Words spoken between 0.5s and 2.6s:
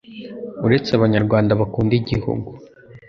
uretse Abanyarwanda bakunda igihugu